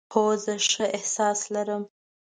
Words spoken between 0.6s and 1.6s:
ښه احساس